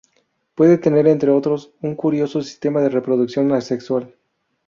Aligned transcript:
Puede 0.55 0.79
tener, 0.79 1.05
entre 1.05 1.29
otros, 1.29 1.75
un 1.79 1.93
curioso 1.93 2.41
sistema 2.41 2.81
de 2.81 2.89
reproducción 2.89 3.51
asexual. 3.51 4.15